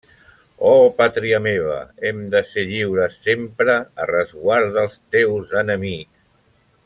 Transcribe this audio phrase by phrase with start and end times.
[0.69, 1.75] Oh pàtria meva,
[2.07, 6.17] hem de ser lliures sempre, a resguard dels teus enemics!